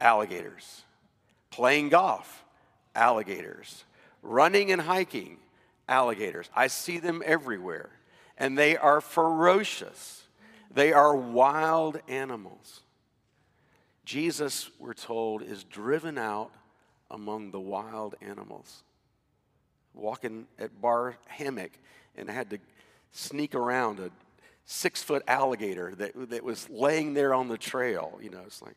alligators. 0.00 0.82
Playing 1.50 1.90
golf, 1.90 2.44
alligators. 2.96 3.84
Running 4.24 4.72
and 4.72 4.82
hiking, 4.82 5.36
alligators. 5.88 6.50
I 6.52 6.66
see 6.66 6.98
them 6.98 7.22
everywhere. 7.24 7.90
And 8.36 8.58
they 8.58 8.76
are 8.76 9.00
ferocious, 9.00 10.24
they 10.74 10.92
are 10.92 11.14
wild 11.14 12.00
animals. 12.08 12.80
Jesus, 14.04 14.68
we're 14.80 14.94
told, 14.94 15.42
is 15.42 15.62
driven 15.62 16.18
out 16.18 16.50
among 17.08 17.52
the 17.52 17.60
wild 17.60 18.16
animals. 18.20 18.82
Walking 19.94 20.48
at 20.58 20.80
Barr 20.80 21.16
Hammock 21.28 21.70
and 22.16 22.28
had 22.28 22.50
to 22.50 22.58
sneak 23.12 23.54
around 23.54 24.00
a 24.00 24.10
six 24.64 25.02
foot 25.02 25.22
alligator 25.26 25.94
that, 25.96 26.30
that 26.30 26.44
was 26.44 26.68
laying 26.70 27.14
there 27.14 27.34
on 27.34 27.48
the 27.48 27.58
trail. 27.58 28.18
You 28.22 28.30
know, 28.30 28.42
it's 28.46 28.62
like, 28.62 28.76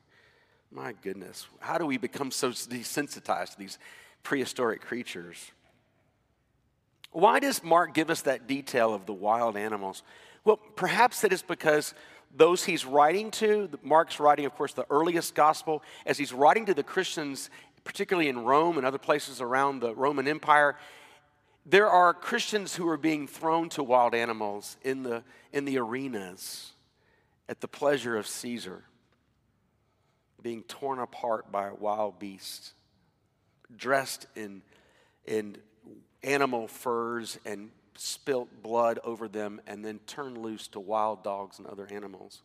my 0.71 0.93
goodness, 1.01 1.47
how 1.59 1.77
do 1.77 1.85
we 1.85 1.97
become 1.97 2.31
so 2.31 2.49
desensitized 2.49 3.51
to 3.51 3.59
these 3.59 3.77
prehistoric 4.23 4.81
creatures. 4.81 5.51
Why 7.11 7.39
does 7.39 7.63
Mark 7.63 7.93
give 7.93 8.09
us 8.09 8.21
that 8.23 8.47
detail 8.47 8.93
of 8.93 9.05
the 9.05 9.13
wild 9.13 9.57
animals? 9.57 10.03
Well, 10.45 10.57
perhaps 10.75 11.23
it 11.23 11.33
is 11.33 11.41
because 11.41 11.93
those 12.35 12.63
he's 12.63 12.85
writing 12.85 13.31
to, 13.31 13.69
Mark's 13.83 14.19
writing, 14.19 14.45
of 14.45 14.55
course, 14.55 14.73
the 14.73 14.85
earliest 14.89 15.35
gospel, 15.35 15.83
as 16.05 16.17
he's 16.17 16.31
writing 16.31 16.65
to 16.67 16.73
the 16.73 16.83
Christians, 16.83 17.49
particularly 17.83 18.29
in 18.29 18.39
Rome 18.39 18.77
and 18.77 18.85
other 18.85 18.97
places 18.97 19.41
around 19.41 19.81
the 19.81 19.93
Roman 19.93 20.27
Empire, 20.27 20.77
there 21.65 21.89
are 21.89 22.13
Christians 22.13 22.75
who 22.75 22.87
are 22.87 22.97
being 22.97 23.27
thrown 23.27 23.69
to 23.69 23.83
wild 23.83 24.15
animals 24.15 24.77
in 24.83 25.03
the, 25.03 25.23
in 25.53 25.65
the 25.65 25.77
arenas 25.77 26.71
at 27.47 27.61
the 27.61 27.67
pleasure 27.67 28.17
of 28.17 28.27
Caesar, 28.27 28.83
being 30.41 30.63
torn 30.63 30.99
apart 30.99 31.51
by 31.51 31.71
wild 31.71 32.17
beasts, 32.17 32.73
dressed 33.75 34.25
in, 34.35 34.61
in 35.25 35.57
animal 36.23 36.67
furs 36.67 37.37
and 37.45 37.69
spilt 37.95 38.63
blood 38.63 38.99
over 39.03 39.27
them, 39.27 39.61
and 39.67 39.85
then 39.85 39.99
turned 40.07 40.37
loose 40.37 40.67
to 40.69 40.79
wild 40.79 41.23
dogs 41.23 41.59
and 41.59 41.67
other 41.67 41.87
animals. 41.91 42.41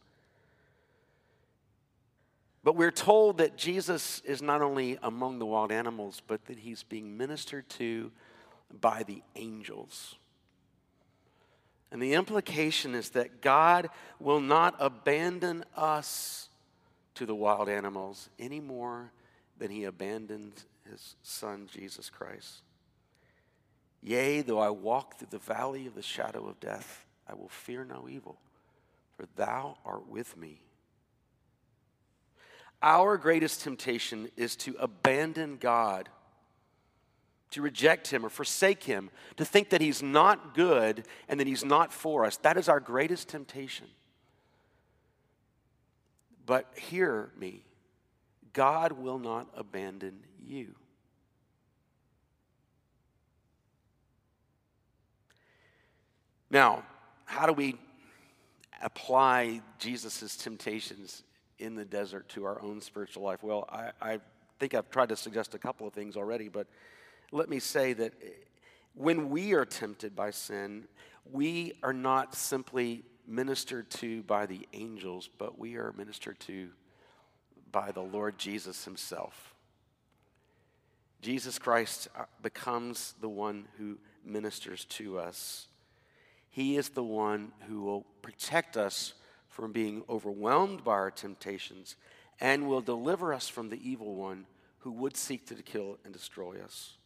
But 2.63 2.75
we're 2.75 2.91
told 2.91 3.39
that 3.39 3.57
Jesus 3.57 4.21
is 4.25 4.43
not 4.43 4.61
only 4.61 4.99
among 5.03 5.39
the 5.39 5.47
wild 5.47 5.71
animals, 5.71 6.21
but 6.27 6.45
that 6.47 6.59
he's 6.59 6.83
being 6.83 7.17
ministered 7.17 7.69
to 7.71 8.11
by 8.73 9.03
the 9.03 9.23
angels. 9.35 10.17
And 11.91 12.03
the 12.03 12.15
implication 12.15 12.95
is 12.95 13.11
that 13.11 13.41
God 13.41 13.89
will 14.19 14.41
not 14.41 14.75
abandon 14.79 15.65
us 15.77 16.49
to 17.15 17.27
the 17.27 17.35
wild 17.35 17.69
animals 17.69 18.29
any 18.39 18.61
more 18.61 19.13
than 19.59 19.71
he 19.71 19.85
abandoned 19.85 20.65
his 20.91 21.17
son, 21.23 21.69
Jesus 21.73 22.11
Christ. 22.11 22.63
Yea, 24.03 24.43
though 24.43 24.59
I 24.59 24.71
walk 24.71 25.19
through 25.19 25.29
the 25.31 25.39
valley 25.39 25.87
of 25.87 25.95
the 25.95 26.03
shadow 26.03 26.47
of 26.47 26.61
death, 26.61 27.05
I 27.29 27.35
will 27.35 27.49
fear 27.49 27.85
no 27.85 28.09
evil, 28.09 28.39
for 29.17 29.27
thou 29.37 29.79
art 29.85 30.09
with 30.09 30.37
me. 30.37 30.61
Our 32.83 33.17
greatest 33.17 33.63
temptation 33.63 34.29
is 34.37 34.55
to 34.57 34.77
abandon 34.79 35.57
God 35.57 36.09
to 37.51 37.63
reject 37.63 38.09
him 38.09 38.25
or 38.25 38.29
forsake 38.29 38.85
him, 38.85 39.11
to 39.37 39.45
think 39.45 39.71
that 39.71 39.81
he's 39.81 40.03
not 40.03 40.55
good 40.55 41.07
and 41.29 41.39
that 41.41 41.47
he's 41.47 41.65
not 41.65 41.93
for 41.93 42.25
us. 42.25 42.37
That 42.39 42.57
is 42.57 42.69
our 42.69 42.81
greatest 42.81 43.29
temptation. 43.29 43.87
But 46.45 46.67
hear 46.77 47.31
me 47.39 47.63
God 48.53 48.93
will 48.93 49.19
not 49.19 49.49
abandon 49.55 50.21
you. 50.43 50.75
Now, 56.49 56.85
how 57.27 57.47
do 57.47 57.53
we 57.53 57.77
apply 58.83 59.61
Jesus' 59.79 60.37
temptations 60.37 61.23
in 61.59 61.75
the 61.75 61.85
desert 61.85 62.29
to 62.31 62.45
our 62.45 62.63
own 62.63 62.81
spiritual 62.81 63.25
life? 63.25 63.43
Well, 63.43 63.69
I, 63.71 63.91
I 64.01 64.21
think 64.59 64.75
I've 64.75 64.91
tried 64.91 65.11
to 65.11 65.17
suggest 65.17 65.55
a 65.55 65.59
couple 65.59 65.87
of 65.87 65.93
things 65.93 66.17
already, 66.17 66.49
but 66.49 66.67
let 67.33 67.49
me 67.49 67.59
say 67.59 67.93
that 67.95 68.13
when 68.95 69.31
we 69.31 69.53
are 69.53 69.65
tempted 69.65 70.17
by 70.17 70.31
sin, 70.31 70.87
we 71.31 71.75
are 71.83 71.93
not 71.93 72.35
simply 72.35 73.05
ministered 73.27 73.91
to 73.91 74.23
by 74.23 74.47
the 74.47 74.67
angels, 74.73 75.29
but 75.39 75.59
we 75.59 75.77
are 75.77 75.93
ministered 75.97 76.39
to 76.41 76.69
by 77.73 77.91
the 77.91 78.03
Lord 78.03 78.39
Jesus 78.39 78.85
Himself. 78.85 79.55
Jesus 81.21 81.59
Christ 81.59 82.09
uh, 82.17 82.25
becomes 82.43 83.15
the 83.21 83.29
one 83.29 83.67
who 83.79 83.99
ministers 84.25 84.85
to 84.85 85.19
us. 85.19 85.67
He 86.51 86.77
is 86.77 86.91
the 86.91 87.03
one 87.03 87.53
who 87.69 87.83
will 87.83 88.07
protect 88.23 88.77
us 88.77 89.15
from 89.49 89.73
being 89.73 90.05
overwhelmed 90.09 90.85
by 90.85 90.93
our 90.93 91.11
temptations 91.11 91.97
and 92.41 92.69
will 92.69 92.81
deliver 92.81 93.35
us 93.35 93.49
from 93.49 93.71
the 93.71 93.89
evil 93.89 94.15
one 94.15 94.47
who 94.81 94.93
would 94.93 95.17
seek 95.17 95.47
to 95.49 95.55
kill 95.57 95.99
and 96.05 96.13
destroy 96.13 96.61
us. 96.63 96.97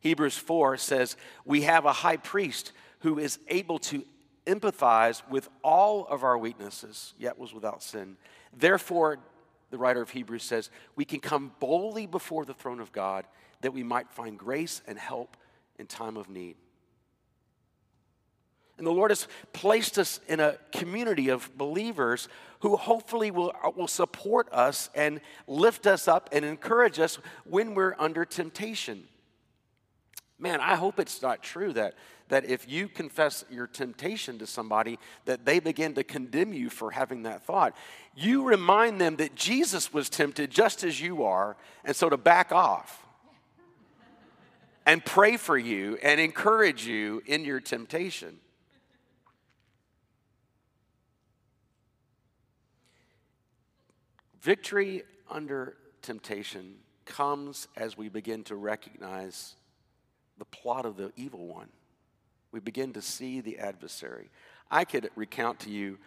Hebrews 0.00 0.36
4 0.36 0.76
says, 0.76 1.16
We 1.44 1.62
have 1.62 1.84
a 1.84 1.92
high 1.92 2.16
priest 2.16 2.72
who 3.00 3.18
is 3.18 3.38
able 3.48 3.78
to 3.78 4.04
empathize 4.46 5.22
with 5.28 5.48
all 5.62 6.06
of 6.06 6.24
our 6.24 6.36
weaknesses, 6.36 7.14
yet 7.18 7.38
was 7.38 7.54
without 7.54 7.82
sin. 7.82 8.16
Therefore, 8.56 9.18
the 9.70 9.78
writer 9.78 10.02
of 10.02 10.10
Hebrews 10.10 10.42
says, 10.42 10.70
we 10.96 11.04
can 11.04 11.20
come 11.20 11.52
boldly 11.60 12.06
before 12.06 12.44
the 12.44 12.54
throne 12.54 12.80
of 12.80 12.92
God 12.92 13.24
that 13.60 13.72
we 13.72 13.82
might 13.82 14.10
find 14.10 14.38
grace 14.38 14.82
and 14.86 14.98
help 14.98 15.36
in 15.78 15.86
time 15.86 16.16
of 16.16 16.28
need. 16.28 16.56
And 18.78 18.86
the 18.86 18.92
Lord 18.92 19.10
has 19.10 19.28
placed 19.52 19.98
us 19.98 20.20
in 20.26 20.40
a 20.40 20.56
community 20.72 21.28
of 21.28 21.50
believers 21.56 22.28
who 22.60 22.76
hopefully 22.76 23.30
will, 23.30 23.52
uh, 23.62 23.70
will 23.76 23.86
support 23.86 24.50
us 24.52 24.88
and 24.94 25.20
lift 25.46 25.86
us 25.86 26.08
up 26.08 26.30
and 26.32 26.46
encourage 26.46 26.98
us 26.98 27.18
when 27.44 27.74
we're 27.74 27.94
under 27.98 28.24
temptation. 28.24 29.06
Man, 30.40 30.60
I 30.60 30.74
hope 30.74 30.98
it's 30.98 31.20
not 31.20 31.42
true 31.42 31.74
that, 31.74 31.94
that 32.28 32.46
if 32.46 32.66
you 32.66 32.88
confess 32.88 33.44
your 33.50 33.66
temptation 33.66 34.38
to 34.38 34.46
somebody, 34.46 34.98
that 35.26 35.44
they 35.44 35.60
begin 35.60 35.94
to 35.94 36.02
condemn 36.02 36.54
you 36.54 36.70
for 36.70 36.90
having 36.90 37.24
that 37.24 37.44
thought. 37.44 37.76
You 38.16 38.42
remind 38.44 39.00
them 39.00 39.16
that 39.16 39.34
Jesus 39.34 39.92
was 39.92 40.08
tempted 40.08 40.50
just 40.50 40.82
as 40.82 40.98
you 40.98 41.24
are, 41.24 41.58
and 41.84 41.94
so 41.94 42.08
to 42.08 42.16
back 42.16 42.52
off 42.52 43.04
and 44.86 45.04
pray 45.04 45.36
for 45.36 45.58
you 45.58 45.98
and 46.02 46.18
encourage 46.18 46.86
you 46.86 47.22
in 47.26 47.44
your 47.44 47.60
temptation. 47.60 48.38
Victory 54.40 55.02
under 55.30 55.76
temptation 56.00 56.76
comes 57.04 57.68
as 57.76 57.98
we 57.98 58.08
begin 58.08 58.42
to 58.44 58.56
recognize 58.56 59.56
the 60.40 60.44
plot 60.46 60.86
of 60.86 60.96
the 60.96 61.12
evil 61.14 61.46
one. 61.46 61.68
We 62.50 62.58
begin 62.58 62.94
to 62.94 63.02
see 63.02 63.40
the 63.40 63.58
adversary. 63.58 64.30
I 64.70 64.84
could 64.84 65.10
recount 65.14 65.60
to 65.60 65.70
you 65.70 65.98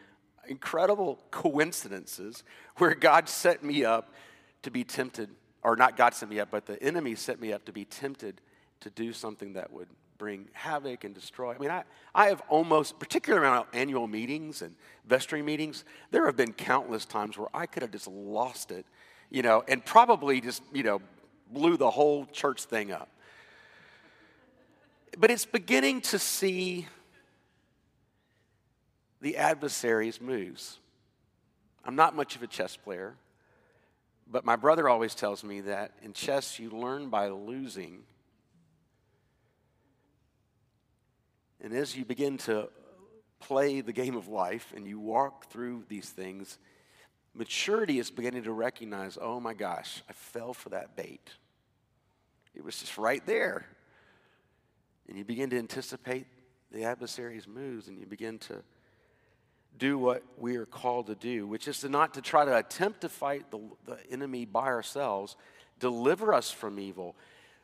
incredible 0.48 1.20
coincidences 1.32 2.44
where 2.78 2.96
God 2.96 3.30
set 3.30 3.64
me 3.64 3.86
up 3.86 4.12
to 4.64 4.72
be 4.72 4.84
tempted, 4.84 5.30
or 5.62 5.76
not 5.76 5.96
God 5.96 6.14
set 6.14 6.30
me 6.30 6.40
up, 6.40 6.50
but 6.52 6.66
the 6.66 6.82
enemy 6.84 7.16
set 7.16 7.40
me 7.40 7.54
up 7.54 7.64
to 7.66 7.72
be 7.72 7.86
tempted 7.86 8.42
to 8.82 8.90
do 8.90 9.14
something 9.14 9.54
that 9.54 9.72
would 9.72 9.88
bring 10.18 10.48
havoc 10.54 11.04
and 11.04 11.14
destroy. 11.14 11.54
I 11.54 11.58
mean, 11.60 11.70
I, 11.70 11.84
I 12.16 12.28
have 12.28 12.42
almost, 12.50 13.00
particularly 13.00 13.46
around 13.46 13.68
annual 13.72 14.08
meetings 14.08 14.64
and 14.64 14.76
vestry 15.06 15.42
meetings, 15.42 15.86
there 16.12 16.26
have 16.26 16.36
been 16.36 16.54
countless 16.54 17.06
times 17.06 17.38
where 17.38 17.50
I 17.54 17.68
could 17.68 17.84
have 17.84 17.92
just 17.92 18.08
lost 18.08 18.72
it, 18.72 18.86
you 19.30 19.44
know, 19.44 19.64
and 19.68 19.86
probably 19.86 20.42
just, 20.42 20.64
you 20.74 20.84
know, 20.84 21.02
blew 21.52 21.78
the 21.78 21.92
whole 21.92 22.26
church 22.26 22.64
thing 22.64 22.92
up 22.92 23.10
but 25.18 25.32
it's 25.32 25.46
beginning 25.46 26.02
to 26.02 26.20
see 26.20 26.88
the 29.22 29.38
adversary's 29.38 30.20
moves. 30.20 30.80
I'm 31.86 31.96
not 31.96 32.16
much 32.16 32.36
of 32.36 32.44
a 32.44 32.48
chess 32.48 32.76
player, 32.76 33.16
but 34.28 34.46
my 34.46 34.56
brother 34.56 34.90
always 34.90 35.16
tells 35.16 35.44
me 35.44 35.62
that 35.62 35.92
in 36.02 36.14
chess 36.14 36.60
you 36.60 36.70
learn 36.70 37.10
by 37.10 37.30
losing. 37.30 38.04
And 41.62 41.74
as 41.74 41.96
you 41.96 42.06
begin 42.06 42.38
to 42.40 42.70
play 43.40 43.82
the 43.82 43.94
game 43.94 44.16
of 44.16 44.28
life 44.28 44.74
and 44.76 44.88
you 44.88 45.00
walk 45.00 45.48
through 45.50 45.84
these 45.88 46.10
things, 46.10 46.58
maturity 47.34 48.00
is 48.00 48.10
beginning 48.12 48.44
to 48.44 48.52
recognize 48.52 49.18
oh 49.22 49.40
my 49.40 49.54
gosh, 49.54 50.02
I 50.10 50.14
fell 50.14 50.54
for 50.54 50.70
that 50.70 50.96
bait. 50.96 51.30
It 52.56 52.64
was 52.64 52.80
just 52.80 52.98
right 52.98 53.26
there. 53.26 53.66
And 55.08 55.18
you 55.18 55.24
begin 55.24 55.50
to 55.52 55.58
anticipate 55.58 56.28
the 56.72 56.86
adversary's 56.86 57.48
moves 57.48 57.88
and 57.88 58.00
you 58.00 58.06
begin 58.06 58.40
to 58.40 58.64
do 59.78 59.98
what 59.98 60.24
we 60.38 60.56
are 60.58 60.66
called 60.66 61.08
to 61.08 61.16
do, 61.16 61.48
which 61.48 61.68
is 61.68 61.80
to 61.80 61.90
not 61.90 62.14
to 62.14 62.22
try 62.22 62.46
to 62.46 62.58
attempt 62.58 63.02
to 63.02 63.10
fight 63.10 63.50
the, 63.52 63.60
the 63.86 63.98
enemy 64.12 64.46
by 64.46 64.66
ourselves, 64.66 65.36
deliver 65.80 66.34
us 66.34 66.52
from 66.52 66.80
evil. 66.80 67.16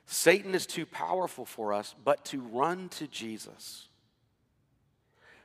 Satan 0.05 0.55
is 0.55 0.65
too 0.65 0.85
powerful 0.85 1.45
for 1.45 1.71
us, 1.71 1.93
but 2.03 2.25
to 2.25 2.41
run 2.41 2.89
to 2.89 3.07
Jesus. 3.07 3.87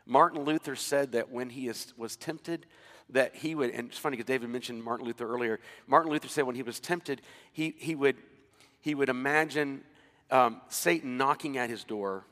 Martin 0.06 0.44
Luther 0.44 0.76
said 0.76 1.12
that 1.12 1.30
when 1.30 1.50
he 1.50 1.68
is, 1.68 1.92
was 1.96 2.16
tempted, 2.16 2.66
that 3.10 3.34
he 3.36 3.54
would, 3.54 3.70
and 3.70 3.88
it's 3.88 3.98
funny 3.98 4.16
because 4.16 4.26
David 4.26 4.48
mentioned 4.48 4.82
Martin 4.82 5.06
Luther 5.06 5.26
earlier. 5.26 5.60
Martin 5.86 6.10
Luther 6.10 6.28
said 6.28 6.44
when 6.44 6.56
he 6.56 6.62
was 6.62 6.80
tempted, 6.80 7.20
he, 7.52 7.74
he, 7.78 7.94
would, 7.94 8.16
he 8.80 8.94
would 8.94 9.08
imagine 9.08 9.82
um, 10.30 10.60
Satan 10.68 11.16
knocking 11.16 11.58
at 11.58 11.70
his 11.70 11.84
door, 11.84 12.24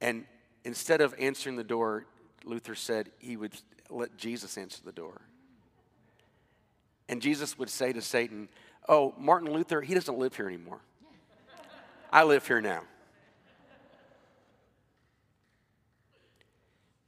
and 0.00 0.24
instead 0.64 1.00
of 1.00 1.14
answering 1.18 1.56
the 1.56 1.64
door, 1.64 2.06
Luther 2.44 2.74
said 2.74 3.10
he 3.18 3.36
would 3.36 3.54
let 3.90 4.16
Jesus 4.16 4.58
answer 4.58 4.80
the 4.84 4.92
door. 4.92 5.20
And 7.08 7.20
Jesus 7.20 7.58
would 7.58 7.70
say 7.70 7.92
to 7.92 8.00
Satan, 8.00 8.48
oh, 8.88 9.14
Martin 9.18 9.52
Luther, 9.52 9.80
he 9.82 9.94
doesn't 9.94 10.18
live 10.18 10.34
here 10.34 10.46
anymore. 10.46 10.80
I 12.10 12.24
live 12.24 12.46
here 12.46 12.60
now. 12.60 12.82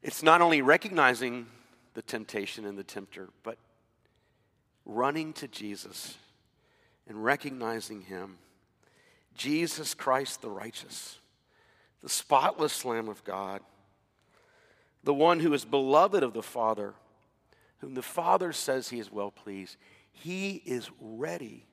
It's 0.02 0.22
not 0.22 0.40
only 0.40 0.62
recognizing 0.62 1.46
the 1.94 2.02
temptation 2.02 2.64
and 2.64 2.78
the 2.78 2.84
tempter, 2.84 3.28
but 3.42 3.58
running 4.84 5.32
to 5.34 5.48
Jesus 5.48 6.16
and 7.08 7.24
recognizing 7.24 8.02
Him. 8.02 8.38
Jesus 9.36 9.94
Christ 9.94 10.42
the 10.42 10.50
righteous, 10.50 11.18
the 12.02 12.08
spotless 12.08 12.84
Lamb 12.84 13.08
of 13.08 13.22
God, 13.24 13.60
the 15.04 15.14
one 15.14 15.40
who 15.40 15.52
is 15.54 15.64
beloved 15.64 16.22
of 16.22 16.32
the 16.32 16.42
Father, 16.42 16.94
whom 17.78 17.94
the 17.94 18.02
Father 18.02 18.52
says 18.52 18.88
He 18.88 18.98
is 18.98 19.12
well 19.12 19.30
pleased. 19.30 19.76
He 20.12 20.62
is 20.64 20.90
ready 21.00 21.66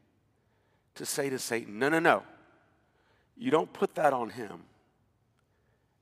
to 0.95 1.05
say 1.05 1.29
to 1.29 1.39
Satan, 1.39 1.79
No, 1.79 1.89
no, 1.89 1.99
no. 1.99 2.23
You 3.35 3.51
don't 3.51 3.71
put 3.71 3.95
that 3.95 4.13
on 4.13 4.29
him. 4.29 4.63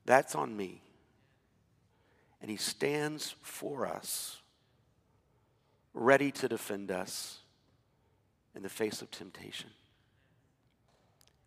That's 0.04 0.34
on 0.34 0.54
me. 0.56 0.82
And 2.40 2.50
he 2.50 2.56
stands 2.56 3.34
for 3.40 3.86
us, 3.86 4.40
ready 5.94 6.30
to 6.32 6.48
defend 6.48 6.90
us 6.90 7.38
in 8.54 8.62
the 8.62 8.68
face 8.68 9.00
of 9.00 9.10
temptation. 9.10 9.70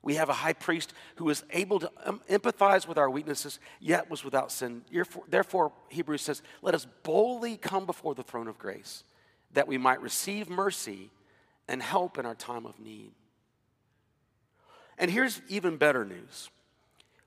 We 0.06 0.16
have 0.16 0.30
a 0.30 0.34
high 0.34 0.54
priest 0.54 0.94
who 1.16 1.32
is 1.32 1.44
able 1.50 1.80
to 1.80 1.92
um, 2.06 2.22
empathize 2.30 2.88
with 2.88 3.00
our 3.00 3.10
weaknesses, 3.10 3.60
yet 3.80 4.08
was 4.08 4.24
without 4.24 4.52
sin. 4.52 4.84
Therefore, 5.28 5.74
Hebrews 5.90 6.22
says, 6.22 6.44
Let 6.62 6.76
us 6.76 6.86
boldly 7.02 7.58
come 7.58 7.88
before 7.88 8.14
the 8.14 8.22
throne 8.22 8.48
of 8.48 8.60
grace, 8.60 9.04
that 9.54 9.68
we 9.68 9.80
might 9.80 10.00
receive 10.02 10.48
mercy 10.48 11.10
and 11.68 11.82
help 11.82 12.20
in 12.20 12.26
our 12.28 12.36
time 12.36 12.68
of 12.68 12.80
need. 12.80 13.14
And 15.00 15.10
here's 15.10 15.42
even 15.50 15.78
better 15.78 16.06
news 16.06 16.52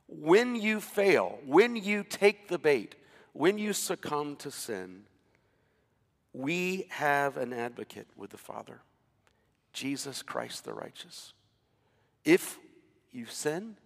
when 0.06 0.54
you 0.54 0.80
fail, 0.80 1.40
when 1.44 1.74
you 1.74 2.04
take 2.04 2.46
the 2.46 2.60
bait, 2.60 2.94
when 3.32 3.58
you 3.58 3.72
succumb 3.72 4.36
to 4.36 4.52
sin, 4.52 5.02
we 6.32 6.86
have 6.90 7.36
an 7.36 7.52
advocate 7.52 8.06
with 8.16 8.30
the 8.30 8.38
Father, 8.38 8.82
Jesus 9.72 10.22
Christ 10.22 10.64
the 10.64 10.72
righteous. 10.72 11.32
If 12.24 12.58
you 13.12 13.26
sin, 13.26 13.76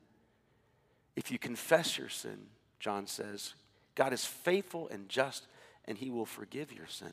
if 1.17 1.31
you 1.31 1.39
confess 1.39 1.99
your 1.99 2.09
sin, 2.09 2.39
John 2.81 3.07
says, 3.07 3.55
God 3.95 4.13
is 4.13 4.25
faithful 4.25 4.89
and 4.89 5.09
just, 5.09 5.47
and 5.85 5.99
he 5.99 6.11
will 6.11 6.27
forgive 6.27 6.73
your 6.73 6.87
sin, 6.87 7.13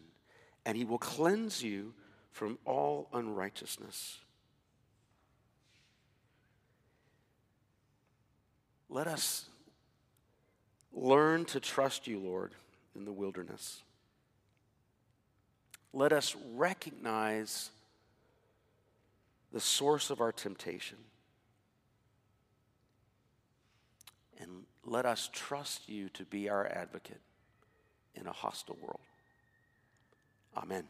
and 0.65 0.77
he 0.77 0.85
will 0.85 0.97
cleanse 0.97 1.63
you 1.63 1.93
from 2.31 2.57
all 2.65 3.09
unrighteousness. 3.13 4.19
Let 8.89 9.07
us 9.07 9.45
learn 10.93 11.45
to 11.45 11.59
trust 11.59 12.07
you, 12.07 12.19
Lord, 12.19 12.53
in 12.95 13.05
the 13.05 13.11
wilderness. 13.11 13.83
Let 15.93 16.11
us 16.13 16.35
recognize 16.55 17.69
the 19.51 19.59
source 19.59 20.09
of 20.09 20.21
our 20.21 20.31
temptation. 20.31 20.97
And 24.39 24.63
let 24.89 25.05
us 25.05 25.29
trust 25.31 25.87
you 25.87 26.09
to 26.09 26.25
be 26.25 26.49
our 26.49 26.65
advocate 26.65 27.21
in 28.15 28.27
a 28.27 28.31
hostile 28.31 28.77
world. 28.81 28.99
Amen. 30.57 30.83